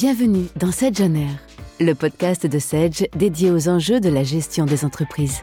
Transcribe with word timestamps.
Bienvenue 0.00 0.46
dans 0.54 0.70
Sedge 0.70 1.00
On 1.00 1.84
le 1.84 1.92
podcast 1.92 2.46
de 2.46 2.60
Sedge 2.60 3.08
dédié 3.16 3.50
aux 3.50 3.68
enjeux 3.68 3.98
de 3.98 4.08
la 4.08 4.22
gestion 4.22 4.64
des 4.64 4.84
entreprises. 4.84 5.42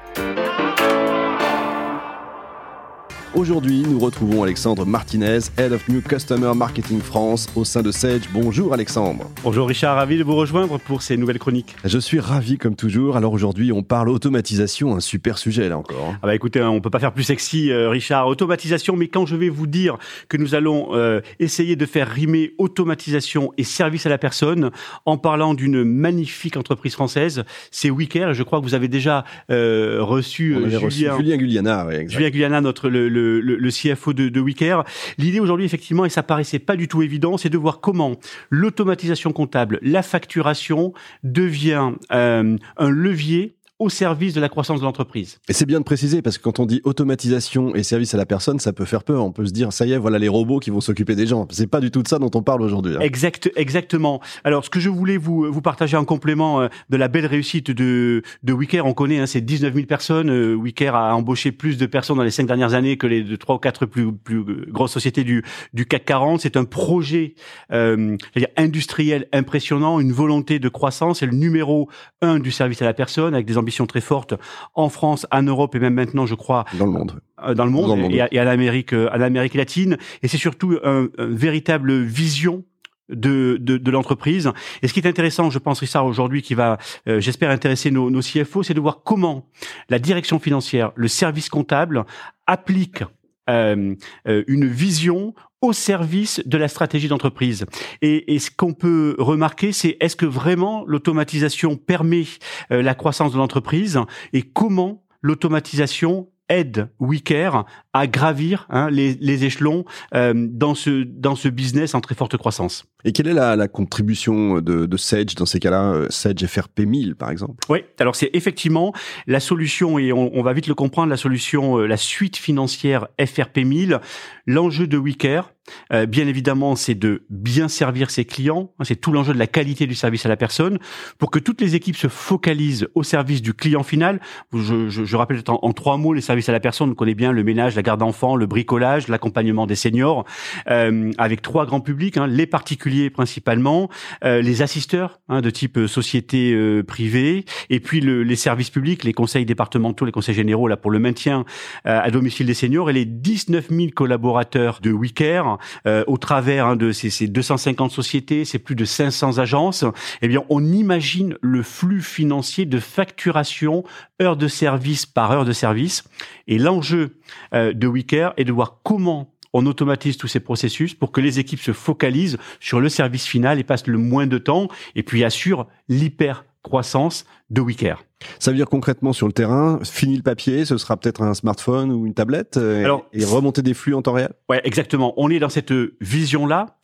Aujourd'hui, 3.36 3.84
nous 3.86 4.00
retrouvons 4.00 4.44
Alexandre 4.44 4.86
Martinez, 4.86 5.40
Head 5.58 5.74
of 5.74 5.90
New 5.90 6.01
Customer 6.01 6.54
Marketing 6.56 7.01
France 7.01 7.50
au 7.56 7.65
sein 7.65 7.81
de 7.81 7.92
Sage. 7.92 8.22
Bonjour 8.33 8.74
Alexandre. 8.74 9.29
Bonjour 9.44 9.68
Richard, 9.68 9.97
ravi 9.97 10.18
de 10.18 10.24
vous 10.24 10.36
rejoindre 10.36 10.79
pour 10.79 11.01
ces 11.01 11.18
nouvelles 11.18 11.40
chroniques. 11.40 11.76
Je 11.83 12.00
suis 12.00 12.22
ravi 12.22 12.58
comme 12.58 12.78
toujours. 12.78 13.18
Alors 13.18 13.33
aujourd'hui, 13.33 13.74
on 13.74 13.83
parle 13.83 14.08
automatisation, 14.08 14.96
un 14.96 15.01
super 15.01 15.37
sujet 15.37 15.68
là 15.68 15.78
encore. 15.78 16.16
Ah 16.22 16.27
bah 16.27 16.36
écoutez, 16.36 16.62
on 16.62 16.80
peut 16.80 16.90
pas 16.90 17.00
faire 17.00 17.12
plus 17.12 17.23
sexy 17.23 17.72
euh, 17.72 17.90
Richard, 17.90 18.27
automatisation, 18.27 18.95
mais 18.95 19.09
quand 19.09 19.26
je 19.26 19.36
vais 19.36 19.49
vous 19.49 19.67
dire 19.67 19.98
que 20.30 20.38
nous 20.38 20.56
allons 20.56 20.95
euh, 20.95 21.20
essayer 21.40 21.76
de 21.76 21.86
faire 21.86 22.08
rimer 22.08 22.54
automatisation 22.58 23.52
et 23.58 23.66
service 23.66 24.06
à 24.06 24.09
la 24.09 24.17
personne 24.17 24.72
en 25.06 25.17
parlant 25.17 25.54
d'une 25.54 25.84
magnifique 25.84 26.56
entreprise 26.56 26.94
française, 26.94 27.44
c'est 27.70 27.90
Wicker. 27.90 28.34
Je 28.34 28.44
crois 28.44 28.59
que 28.59 28.64
vous 28.66 28.76
avez 28.76 28.88
déjà 28.88 29.26
euh, 29.52 29.98
reçu, 30.00 30.54
Julien, 30.54 30.80
reçu 30.80 31.09
Julien 31.17 31.36
Guliana. 31.38 31.88
Julien 32.08 32.30
Guliana, 32.30 32.62
notre 32.62 32.88
le 32.88 33.09
le, 33.09 33.25
CFO 33.70 34.14
de, 34.14 34.30
de 34.30 34.40
Wicker. 34.40 34.84
L'idée 35.18 35.40
aujourd'hui, 35.40 35.66
effectivement, 35.66 36.06
et 36.06 36.10
ça 36.10 36.24
paraissait 36.24 36.60
pas 36.60 36.76
du 36.76 36.88
tout 36.88 37.02
évident, 37.02 37.38
c'est 37.38 37.50
de 37.50 37.58
voir 37.58 37.82
comment 37.82 38.16
l'automatisation 38.50 39.32
comptable, 39.32 39.80
la 39.82 40.02
facturation 40.02 40.94
devient 41.24 41.92
euh, 42.12 42.58
un 42.78 42.90
levier 42.90 43.55
au 43.78 43.90
service 43.90 44.34
de 44.34 44.40
la 44.40 44.48
croissance 44.48 44.80
de 44.80 44.86
l'entreprise. 44.86 45.40
Et 45.50 45.54
c'est 45.54 45.66
bien 45.66 45.80
de 45.80 45.84
préciser 45.84 46.22
parce 46.22 46.38
que 46.38 46.44
quand 46.44 46.60
on 46.60 46.66
dit 46.66 46.80
automatisation 46.86 47.76
et 47.76 47.84
service 47.84 48.14
à 48.14 48.18
la 48.18 48.26
personne, 48.26 48.60
ça 48.60 48.72
peut 48.72 48.86
faire 48.86 49.04
peur. 49.04 49.24
On 49.26 49.34
peut 49.34 49.46
se 49.46 49.52
dire 49.52 49.74
ça 49.74 49.86
y 49.86 49.92
est, 49.92 49.98
voilà 49.98 50.18
les 50.18 50.30
robots 50.30 50.60
qui 50.60 50.70
vont 50.70 50.80
s'occuper 50.80 51.16
des 51.16 51.28
gens. 51.28 51.46
C'est 51.52 51.68
pas 51.68 51.82
du 51.82 51.92
tout 51.92 52.02
de 52.02 52.08
ça 52.08 52.18
dont 52.18 52.32
on 52.36 52.42
parle 52.42 52.62
aujourd'hui. 52.62 52.95
Hein. 52.95 53.02
Exact, 53.02 53.52
exactement. 53.58 54.22
Alors 54.45 54.64
ce 54.64 54.70
que 54.70 54.80
je 54.80 54.90
voulais 54.90 55.17
vous 55.17 55.52
vous 55.52 55.62
partager 55.62 55.98
en 55.98 56.06
complément 56.06 56.62
euh, 56.62 56.67
de 56.90 56.95
la 56.95 57.09
belle 57.09 57.26
réussite 57.26 57.70
de 57.72 58.22
de 58.44 58.54
Wicker, 58.54 58.86
on 58.86 58.94
connaît 58.94 59.20
hein, 59.20 59.26
c'est 59.26 59.42
19 59.42 59.73
000 59.73 59.86
personnes. 59.88 60.30
Euh, 60.30 60.54
Wicker 60.54 60.95
a 60.95 61.14
embauché 61.14 61.52
plus 61.52 61.78
de 61.78 61.86
personnes 61.86 62.17
dans 62.17 62.23
les 62.23 62.32
cinq 62.32 62.48
dernières 62.48 62.76
années 62.76 62.95
que 62.95 63.08
les 63.08 63.38
trois 63.38 63.56
ou 63.56 63.60
quatre 63.60 63.86
plus 63.86 64.14
plus 64.14 64.45
grosses 64.70 64.94
sociétés 64.94 65.26
du 65.26 65.44
du 65.73 65.86
CAC 65.86 66.06
40. 66.06 66.39
C'est 66.39 66.56
un 66.56 66.64
projet 66.64 67.36
euh, 67.73 68.16
industriel 68.56 69.28
impressionnant, 69.34 70.00
une 70.00 70.14
volonté 70.14 70.60
de 70.60 70.70
croissance. 70.70 71.20
C'est 71.20 71.26
le 71.26 71.36
numéro 71.36 71.89
un 72.22 72.39
du 72.39 72.52
service 72.52 72.82
à 72.82 72.86
la 72.86 72.94
personne 72.94 73.34
avec 73.34 73.45
des 73.45 73.58
ambition 73.66 73.88
très 73.88 74.02
forte 74.02 74.35
en 74.75 74.89
France, 74.89 75.25
en 75.31 75.41
Europe 75.41 75.73
et 75.73 75.80
même 75.80 75.95
maintenant, 75.95 76.27
je 76.27 76.35
crois, 76.35 76.66
dans 76.77 76.85
le 76.85 76.91
monde, 76.91 77.19
euh, 77.44 77.55
dans 77.55 77.66
le 77.66 77.71
monde, 77.71 77.97
Et, 78.11 78.21
à, 78.21 78.44
l'Amérique, 78.44 78.94
euh, 78.94 79.09
à 79.11 79.17
l'Amérique 79.17 79.55
latine. 79.55 79.97
Et 80.21 80.27
c'est 80.27 80.38
surtout 80.38 80.77
une 80.83 81.09
véritable 81.17 82.02
vision 82.03 82.63
de, 83.09 83.58
de, 83.59 83.91
l'entreprise. 83.91 84.52
Et 84.81 84.88
ce 84.88 84.93
qui 84.93 84.99
est 84.99 85.08
intéressant, 85.08 85.49
je 85.49 85.59
pense, 85.59 85.80
Richard, 85.80 86.05
aujourd'hui, 86.05 86.41
qui 86.41 86.53
va, 86.53 86.77
euh, 87.08 87.19
j'espère, 87.19 87.49
intéresser 87.49 87.91
nos, 87.91 88.09
nos 88.09 88.21
CFO, 88.21 88.63
c'est 88.63 88.73
de 88.73 88.80
voir 88.80 89.02
comment 89.03 89.47
la 89.89 89.99
direction 89.99 90.39
financière, 90.39 90.91
le 90.95 91.08
service 91.08 91.49
comptable 91.49 92.05
applique 92.47 93.03
euh, 93.50 93.96
une 94.26 94.66
vision 94.66 95.34
au 95.62 95.74
service 95.74 96.42
de 96.46 96.58
la 96.58 96.68
stratégie 96.68 97.08
d'entreprise. 97.08 97.66
Et, 98.02 98.40
ce 98.40 98.52
qu'on 98.52 98.74
peut 98.74 99.16
remarquer, 99.18 99.72
c'est 99.72 99.98
est-ce 100.00 100.16
que 100.16 100.26
vraiment 100.26 100.84
l'automatisation 100.86 101.76
permet 101.76 102.26
euh, 102.72 102.82
la 102.82 102.96
croissance 102.96 103.34
de 103.34 103.38
l'entreprise 103.38 104.00
et 104.34 104.44
comment 104.44 105.04
l'automatisation 105.22 106.28
aide 106.50 106.90
WeCare 107.00 107.66
à 107.94 108.08
gravir 108.08 108.68
hein, 108.70 108.90
les, 108.90 109.16
les, 109.16 109.46
échelons 109.46 109.86
euh, 110.14 110.34
dans 110.36 110.76
ce 110.76 111.04
dans 111.04 111.36
ce 111.36 111.48
business 111.48 111.96
en 111.96 112.02
très 112.02 112.16
forte 112.16 112.38
croissance. 112.38 112.86
Et 113.04 113.12
quelle 113.12 113.28
est 113.28 113.34
la, 113.34 113.56
la 113.56 113.68
contribution 113.68 114.62
de, 114.62 114.86
de 114.86 114.98
Sage 114.98 115.36
dans 115.36 115.46
ces 115.46 115.60
cas-là, 115.60 116.08
Sage 116.10 116.46
FRP 116.46 116.82
1000 116.82 117.16
par 117.16 117.30
exemple? 117.30 117.64
Oui, 117.70 117.80
alors 118.00 118.16
c'est 118.16 118.30
effectivement 118.34 118.94
la 119.28 119.39
solution 119.39 120.00
et 120.00 120.11
on, 120.11 120.32
on, 120.36 120.44
va 120.44 120.54
vite 120.54 120.67
le 120.67 120.76
comprendre, 120.76 121.10
la 121.10 121.17
solution, 121.17 121.80
euh, 121.80 121.88
la 121.88 121.98
suite 121.98 122.38
financière 122.38 123.08
FRP 123.23 123.60
1000. 123.60 124.00
L'enjeu 124.48 124.88
de 124.88 124.98
WeCare, 124.98 125.52
euh, 125.93 126.05
bien 126.05 126.27
évidemment, 126.27 126.76
c'est 126.76 126.95
de 126.95 127.23
bien 127.30 127.67
servir 127.67 128.09
ses 128.11 128.25
clients. 128.25 128.71
C'est 128.83 128.95
tout 128.95 129.11
l'enjeu 129.11 129.33
de 129.33 129.39
la 129.39 129.47
qualité 129.47 129.87
du 129.87 129.95
service 129.95 130.25
à 130.25 130.29
la 130.29 130.37
personne 130.37 130.79
pour 131.17 131.31
que 131.31 131.39
toutes 131.39 131.61
les 131.61 131.75
équipes 131.75 131.97
se 131.97 132.07
focalisent 132.07 132.87
au 132.95 133.03
service 133.03 133.41
du 133.41 133.53
client 133.53 133.83
final. 133.83 134.19
Je, 134.53 134.89
je, 134.89 135.05
je 135.05 135.15
rappelle 135.15 135.41
en, 135.47 135.73
trois 135.73 135.97
mots 135.97 136.13
les 136.13 136.21
services 136.21 136.49
à 136.49 136.51
la 136.51 136.59
personne. 136.59 136.91
On 136.91 136.95
connaît 136.95 137.15
bien 137.15 137.31
le 137.31 137.43
ménage, 137.43 137.75
la 137.75 137.81
garde 137.81 137.99
d'enfants, 137.99 138.35
le 138.35 138.45
bricolage, 138.45 139.07
l'accompagnement 139.07 139.65
des 139.65 139.75
seniors, 139.75 140.25
euh, 140.69 141.11
avec 141.17 141.41
trois 141.41 141.65
grands 141.65 141.81
publics 141.81 142.17
hein, 142.17 142.27
les 142.27 142.45
particuliers 142.45 143.09
principalement, 143.09 143.89
euh, 144.23 144.41
les 144.41 144.61
assisteurs 144.61 145.19
hein, 145.29 145.41
de 145.41 145.49
type 145.49 145.79
société 145.87 146.53
euh, 146.53 146.83
privée, 146.83 147.45
et 147.69 147.79
puis 147.79 148.01
le, 148.01 148.23
les 148.23 148.35
services 148.35 148.69
publics, 148.69 149.03
les 149.03 149.13
conseils 149.13 149.45
départementaux, 149.45 150.05
les 150.05 150.11
conseils 150.11 150.35
généraux 150.35 150.67
là 150.67 150.77
pour 150.77 150.91
le 150.91 150.99
maintien 150.99 151.45
euh, 151.85 151.99
à 152.01 152.11
domicile 152.11 152.45
des 152.47 152.53
seniors 152.53 152.89
et 152.89 152.93
les 152.93 153.05
19 153.05 153.69
000 153.69 153.87
collaborateurs 153.95 154.79
de 154.81 154.91
WeCare 154.91 155.54
euh, 155.88 156.03
au 156.07 156.17
travers 156.17 156.67
hein, 156.67 156.75
de 156.75 156.91
ces, 156.91 157.09
ces, 157.09 157.27
250 157.27 157.91
sociétés, 157.91 158.45
c'est 158.45 158.59
plus 158.59 158.75
de 158.75 158.85
500 158.85 159.38
agences, 159.38 159.85
eh 160.21 160.35
on 160.49 160.63
imagine 160.63 161.38
le 161.41 161.63
flux 161.63 162.01
financier 162.01 162.66
de 162.66 162.79
facturation 162.79 163.83
heure 164.21 164.38
de 164.38 164.47
service 164.47 165.05
par 165.05 165.31
heure 165.31 165.45
de 165.45 165.53
service. 165.53 166.03
Et 166.47 166.57
l'enjeu 166.57 167.17
euh, 167.53 167.73
de 167.73 167.88
WeCare 167.88 168.33
est 168.38 168.43
de 168.43 168.51
voir 168.51 168.79
comment 168.83 169.31
on 169.53 169.66
automatise 169.66 170.17
tous 170.17 170.27
ces 170.27 170.41
processus 170.41 170.93
pour 170.93 171.13
que 171.13 171.21
les 171.21 171.39
équipes 171.39 171.61
se 171.61 171.72
focalisent 171.72 172.37
sur 172.59 172.81
le 172.81 172.89
service 172.89 173.25
final 173.25 173.57
et 173.57 173.63
passent 173.63 173.87
le 173.87 173.97
moins 173.97 174.27
de 174.27 174.37
temps 174.37 174.67
et 174.95 175.03
puis 175.03 175.23
assurent 175.23 175.67
l'hyper 175.87 176.43
croissance 176.61 177.25
de 177.50 177.61
WeCare. 177.61 178.03
Ça 178.39 178.51
veut 178.51 178.57
dire 178.57 178.67
concrètement 178.67 179.13
sur 179.13 179.28
le 179.28 179.33
terrain, 179.33 179.79
fini 179.83 180.16
le 180.16 180.23
papier, 180.23 180.66
ce 180.66 180.78
sera 180.78 180.97
peut-être 180.97 181.22
un 181.22 181.33
smartphone 181.33 181.91
ou 181.91 182.06
une 182.06 182.13
tablette 182.13 182.57
euh, 182.57 182.83
Alors, 182.83 183.06
et 183.13 183.23
remonter 183.23 183.61
des 183.61 183.73
flux 183.73 183.94
en 183.94 184.01
temps 184.01 184.13
réel? 184.13 184.31
Ouais, 184.50 184.61
exactement. 184.63 185.13
On 185.17 185.29
est 185.29 185.39
dans 185.39 185.50
cette 185.50 185.73
vision-là. 186.01 186.78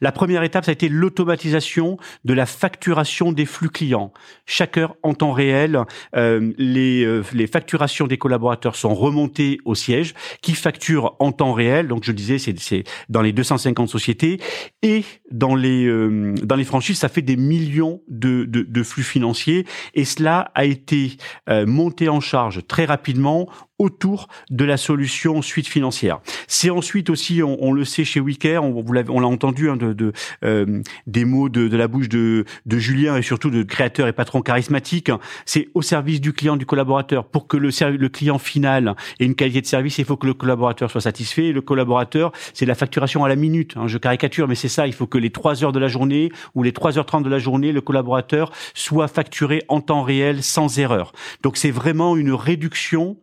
La 0.00 0.12
première 0.12 0.42
étape, 0.42 0.64
ça 0.64 0.70
a 0.70 0.72
été 0.72 0.88
l'automatisation 0.88 1.98
de 2.24 2.34
la 2.34 2.46
facturation 2.46 3.32
des 3.32 3.44
flux 3.44 3.70
clients. 3.70 4.12
Chaque 4.46 4.76
heure 4.76 4.96
en 5.02 5.14
temps 5.14 5.32
réel, 5.32 5.80
euh, 6.16 6.52
les, 6.58 7.04
euh, 7.04 7.22
les 7.32 7.46
facturations 7.46 8.06
des 8.06 8.18
collaborateurs 8.18 8.76
sont 8.76 8.94
remontées 8.94 9.58
au 9.64 9.74
siège 9.74 10.14
qui 10.42 10.54
facture 10.54 11.16
en 11.18 11.32
temps 11.32 11.52
réel. 11.52 11.88
Donc 11.88 12.04
je 12.04 12.12
disais, 12.12 12.38
c'est 12.38 12.84
dans 13.08 13.22
les 13.22 13.32
250 13.32 13.88
sociétés 13.88 14.40
et 14.82 15.04
dans 15.30 15.54
les 15.54 15.86
euh, 15.86 16.34
dans 16.42 16.56
les 16.56 16.64
franchises, 16.64 16.98
ça 16.98 17.08
fait 17.08 17.22
des 17.22 17.36
millions 17.36 18.00
de, 18.08 18.44
de, 18.44 18.62
de 18.62 18.82
flux 18.82 19.02
financiers 19.02 19.66
et 19.94 20.04
cela 20.08 20.50
a 20.54 20.64
été 20.64 21.16
euh, 21.48 21.66
monté 21.66 22.08
en 22.08 22.20
charge 22.20 22.66
très 22.66 22.84
rapidement 22.84 23.48
autour 23.78 24.28
de 24.50 24.64
la 24.64 24.76
solution 24.76 25.42
suite 25.42 25.68
financière. 25.68 26.20
C'est 26.46 26.70
ensuite 26.70 27.10
aussi, 27.10 27.42
on, 27.42 27.72
le 27.72 27.84
sait 27.84 28.04
chez 28.04 28.20
Wicker, 28.20 28.62
on, 28.62 28.84
on 29.08 29.20
l'a 29.20 29.26
entendu 29.26 29.70
hein, 29.70 29.76
de, 29.76 29.92
de 29.92 30.12
euh, 30.44 30.82
des 31.06 31.24
mots 31.24 31.48
de, 31.48 31.68
de, 31.68 31.76
la 31.76 31.88
bouche 31.88 32.08
de, 32.08 32.44
de 32.66 32.78
Julien 32.78 33.16
et 33.16 33.22
surtout 33.22 33.50
de 33.50 33.62
créateur 33.62 34.08
et 34.08 34.12
patron 34.12 34.42
charismatique. 34.42 35.10
C'est 35.44 35.68
au 35.74 35.82
service 35.82 36.20
du 36.20 36.32
client, 36.32 36.56
du 36.56 36.66
collaborateur. 36.66 37.24
Pour 37.24 37.46
que 37.46 37.56
le, 37.56 37.70
le 37.96 38.08
client 38.08 38.38
final 38.38 38.94
ait 39.20 39.24
une 39.24 39.34
qualité 39.34 39.60
de 39.60 39.66
service, 39.66 39.98
il 39.98 40.04
faut 40.04 40.16
que 40.16 40.26
le 40.26 40.34
collaborateur 40.34 40.90
soit 40.90 41.00
satisfait. 41.00 41.52
le 41.52 41.60
collaborateur, 41.60 42.32
c'est 42.54 42.66
la 42.66 42.74
facturation 42.74 43.24
à 43.24 43.28
la 43.28 43.36
minute. 43.36 43.74
Hein, 43.76 43.86
je 43.86 43.98
caricature, 43.98 44.48
mais 44.48 44.54
c'est 44.54 44.68
ça. 44.68 44.86
Il 44.86 44.92
faut 44.92 45.06
que 45.06 45.18
les 45.18 45.30
3 45.30 45.64
heures 45.64 45.72
de 45.72 45.78
la 45.78 45.88
journée 45.88 46.30
ou 46.54 46.62
les 46.62 46.72
3h30 46.72 47.22
de 47.22 47.28
la 47.28 47.38
journée, 47.38 47.72
le 47.72 47.80
collaborateur 47.80 48.52
soit 48.74 49.08
facturé 49.08 49.62
en 49.68 49.80
temps 49.80 50.02
réel 50.02 50.42
sans 50.42 50.78
erreur. 50.78 51.12
Donc 51.42 51.56
c'est 51.56 51.70
vraiment 51.70 52.16
une 52.16 52.32
réduction 52.32 53.16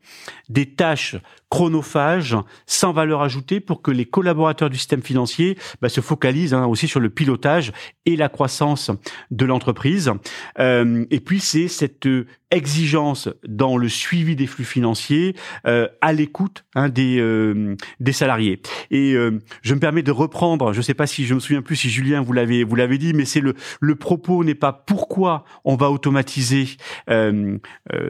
des 0.50 0.68
tâches 0.68 1.16
chronophages 1.50 2.38
sans 2.66 2.92
valeur 2.92 3.22
ajoutée 3.22 3.60
pour 3.60 3.82
que 3.82 3.92
les 3.92 4.06
collaborateurs 4.06 4.70
du 4.70 4.78
système 4.78 5.02
financier 5.02 5.58
bah, 5.82 5.90
se 5.90 6.02
focalisent 6.02 6.54
hein, 6.54 6.66
aussi 6.66 6.88
sur 6.88 7.00
le 7.00 7.10
pilotage 7.10 7.72
et 8.06 8.16
la 8.16 8.30
croissance 8.30 8.92
de 9.32 9.46
l'entreprise. 9.46 10.12
Euh, 10.60 11.06
et 11.12 11.20
puis 11.20 11.40
c'est 11.40 11.68
cette 11.68 12.08
exigence 12.52 13.30
dans 13.48 13.78
le 13.78 13.90
suivi 13.90 14.36
des 14.36 14.48
flux 14.48 14.66
financiers 14.66 15.36
euh, 15.66 15.88
à 16.02 16.14
l'écoute 16.14 16.66
hein, 16.76 16.90
des 16.90 17.20
euh, 17.20 17.76
des 18.00 18.12
salariés. 18.12 18.62
Et 18.92 19.14
euh, 19.14 19.40
je 19.62 19.74
me 19.74 19.80
permets 19.80 20.04
de 20.04 20.12
reprendre, 20.12 20.74
je 20.74 20.78
ne 20.78 20.84
sais 20.84 20.94
pas 20.94 21.08
si 21.08 21.26
je 21.26 21.34
me 21.34 21.40
souviens 21.40 21.62
plus 21.62 21.76
si 21.76 21.90
Julien 21.90 22.22
vous 22.22 22.34
l'avez 22.34 22.64
vous 22.64 22.76
l'avez 22.76 22.98
dit, 22.98 23.14
mais 23.14 23.26
c'est 23.26 23.42
le 23.42 23.56
le 23.80 23.96
propos 23.96 24.44
n'est 24.44 24.56
pas 24.56 24.74
pourquoi 24.74 25.46
on 25.64 25.76
va 25.76 25.92
automatiser 25.92 26.68
euh, 27.10 27.58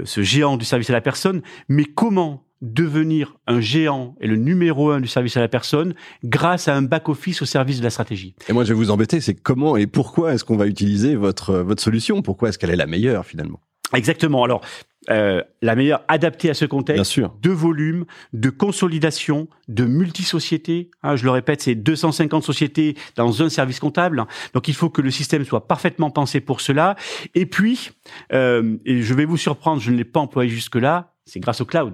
ce 0.03 0.21
géant 0.21 0.57
du 0.57 0.65
service 0.65 0.89
à 0.89 0.93
la 0.93 1.01
personne, 1.01 1.41
mais 1.69 1.85
comment 1.85 2.45
devenir 2.61 3.37
un 3.47 3.59
géant 3.59 4.15
et 4.21 4.27
le 4.27 4.37
numéro 4.37 4.89
un 4.89 4.99
du 4.99 5.07
service 5.07 5.37
à 5.37 5.39
la 5.39 5.47
personne 5.47 5.93
grâce 6.23 6.67
à 6.67 6.75
un 6.75 6.81
back-office 6.81 7.41
au 7.41 7.45
service 7.45 7.79
de 7.79 7.83
la 7.83 7.89
stratégie. 7.89 8.33
Et 8.47 8.53
moi, 8.53 8.63
je 8.63 8.69
vais 8.69 8.75
vous 8.75 8.91
embêter, 8.91 9.21
c'est 9.21 9.35
comment 9.35 9.77
et 9.77 9.87
pourquoi 9.87 10.33
est-ce 10.33 10.43
qu'on 10.43 10.57
va 10.57 10.67
utiliser 10.67 11.15
votre, 11.15 11.57
votre 11.57 11.81
solution? 11.81 12.21
Pourquoi 12.21 12.49
est-ce 12.49 12.57
qu'elle 12.57 12.71
est 12.71 12.75
la 12.75 12.87
meilleure 12.87 13.25
finalement? 13.25 13.59
Exactement. 13.95 14.43
Alors, 14.43 14.61
euh, 15.09 15.41
la 15.61 15.75
meilleure 15.75 16.03
adaptée 16.07 16.49
à 16.49 16.53
ce 16.53 16.65
contexte 16.65 16.97
Bien 16.97 17.03
sûr. 17.03 17.35
de 17.41 17.51
volume, 17.51 18.05
de 18.33 18.49
consolidation, 18.49 19.47
de 19.67 19.85
multisociété. 19.85 20.89
Hein, 21.03 21.15
je 21.15 21.25
le 21.25 21.31
répète, 21.31 21.61
c'est 21.61 21.75
250 21.75 22.43
sociétés 22.43 22.95
dans 23.15 23.43
un 23.43 23.49
service 23.49 23.79
comptable. 23.79 24.25
Donc 24.53 24.67
il 24.67 24.73
faut 24.73 24.89
que 24.89 25.01
le 25.01 25.11
système 25.11 25.45
soit 25.45 25.67
parfaitement 25.67 26.09
pensé 26.09 26.39
pour 26.39 26.61
cela. 26.61 26.95
Et 27.35 27.45
puis, 27.45 27.91
euh, 28.33 28.77
et 28.85 29.01
je 29.01 29.13
vais 29.13 29.25
vous 29.25 29.37
surprendre, 29.37 29.81
je 29.81 29.91
ne 29.91 29.97
l'ai 29.97 30.05
pas 30.05 30.19
employé 30.19 30.49
jusque-là, 30.49 31.13
c'est 31.25 31.39
grâce 31.39 31.61
au 31.61 31.65
cloud. 31.65 31.93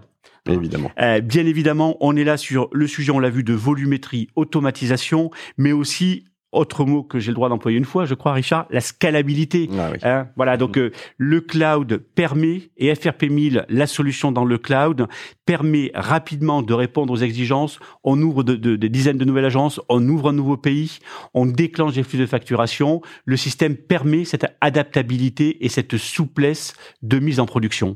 Évidemment. 0.49 0.91
Euh, 0.99 1.21
bien 1.21 1.45
évidemment, 1.45 1.97
on 1.99 2.15
est 2.15 2.23
là 2.23 2.37
sur 2.37 2.69
le 2.71 2.87
sujet, 2.87 3.11
on 3.11 3.19
l'a 3.19 3.29
vu, 3.29 3.43
de 3.43 3.53
volumétrie, 3.53 4.27
automatisation, 4.35 5.29
mais 5.57 5.71
aussi 5.71 6.25
autre 6.51 6.85
mot 6.85 7.03
que 7.03 7.19
j'ai 7.19 7.31
le 7.31 7.35
droit 7.35 7.49
d'employer 7.49 7.77
une 7.77 7.85
fois, 7.85 8.05
je 8.05 8.13
crois, 8.13 8.33
Richard, 8.33 8.65
la 8.69 8.81
scalabilité. 8.81 9.69
Ah 9.77 9.89
oui. 9.91 9.97
Hein, 10.03 10.27
voilà, 10.35 10.57
donc 10.57 10.77
euh, 10.77 10.91
le 11.17 11.41
cloud 11.41 11.97
permet, 12.15 12.71
et 12.77 12.93
FRP 12.93 13.23
1000, 13.29 13.65
la 13.69 13.87
solution 13.87 14.31
dans 14.31 14.45
le 14.45 14.57
cloud, 14.57 15.07
permet 15.45 15.91
rapidement 15.93 16.61
de 16.61 16.73
répondre 16.73 17.13
aux 17.13 17.17
exigences. 17.17 17.79
On 18.03 18.21
ouvre 18.21 18.43
de- 18.43 18.55
de- 18.55 18.75
des 18.75 18.89
dizaines 18.89 19.17
de 19.17 19.25
nouvelles 19.25 19.45
agences, 19.45 19.79
on 19.89 20.07
ouvre 20.07 20.29
un 20.29 20.33
nouveau 20.33 20.57
pays, 20.57 20.99
on 21.33 21.45
déclenche 21.45 21.93
des 21.93 22.03
flux 22.03 22.19
de 22.19 22.25
facturation. 22.25 23.01
Le 23.25 23.37
système 23.37 23.75
permet 23.75 24.25
cette 24.25 24.45
adaptabilité 24.61 25.63
et 25.65 25.69
cette 25.69 25.97
souplesse 25.97 26.73
de 27.01 27.19
mise 27.19 27.39
en 27.39 27.45
production. 27.45 27.95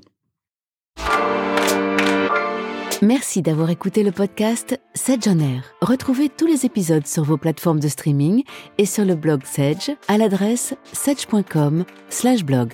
Merci 3.02 3.42
d'avoir 3.42 3.70
écouté 3.70 4.04
le 4.04 4.12
podcast 4.12 4.80
Sedge 4.94 5.28
on 5.28 5.40
Air. 5.40 5.64
Retrouvez 5.82 6.30
tous 6.30 6.48
les 6.48 6.66
épisodes 6.66 7.06
sur 7.06 7.24
vos 7.24 7.38
plateformes 7.38 7.80
de 7.80 7.88
streaming 7.88 8.44
et 8.78 8.86
sur 8.86 9.04
le 9.04 9.16
blog 9.16 9.44
Sedge 9.44 9.92
à 10.08 10.18
l'adresse 10.18 10.76
sedge.com/blog. 10.94 12.74